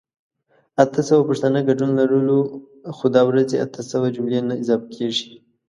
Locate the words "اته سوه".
0.83-1.21, 3.65-4.07